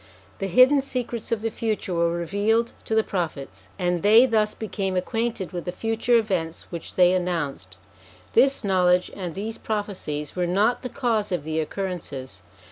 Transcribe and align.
The 0.39 0.47
hidden 0.47 0.81
secrets 0.81 1.31
of 1.31 1.43
the 1.43 1.51
future 1.51 1.93
were 1.93 2.09
revealed 2.09 2.73
to 2.85 2.95
the 2.95 3.03
Prophets, 3.03 3.67
and 3.77 4.01
they 4.01 4.25
thus 4.25 4.55
became 4.55 4.97
acquainted 4.97 5.51
with 5.51 5.65
the 5.65 5.71
future 5.71 6.17
events 6.17 6.63
which 6.71 6.95
they 6.95 7.13
announced. 7.13 7.77
This 8.33 8.63
knowledge, 8.63 9.11
and 9.15 9.35
these 9.35 9.59
prophecies, 9.59 10.35
were 10.35 10.47
not 10.47 10.81
the 10.81 10.89
cause 10.89 11.31
of 11.31 11.43
the 11.43 11.59
occur 11.59 11.87
rences. 11.87 12.41